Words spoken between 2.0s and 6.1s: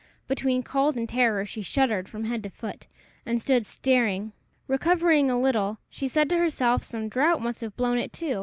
from head to foot, and stood staring. Recovering a little, she